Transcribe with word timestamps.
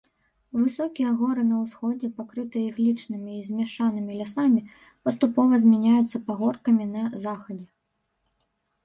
Высокія 0.59 1.09
горы 1.17 1.41
на 1.49 1.57
ўсходзе, 1.65 2.07
пакрытыя 2.21 2.65
іглічнымі 2.69 3.31
і 3.39 3.41
змяшанымі 3.49 4.17
лясамі, 4.21 4.63
паступова 5.09 5.53
змяняюцца 5.65 6.23
пагоркамі 6.31 6.85
на 6.95 7.03
захадзе. 7.27 7.67